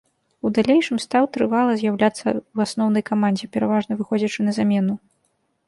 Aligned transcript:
У 0.47 0.51
далейшым 0.57 0.97
стаў 1.05 1.27
трывала 1.37 1.75
з'яўляцца 1.83 2.19
ў 2.21 2.71
асноўнай 2.71 3.03
камандзе, 3.13 3.51
пераважна 3.53 3.93
выходзячы 4.03 4.39
на 4.51 4.59
замену. 4.61 4.93